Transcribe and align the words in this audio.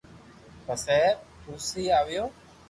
پسي 0.65 0.99
ڀائ 1.01 1.09
تلسي 1.41 1.83
آئيو 1.99 2.23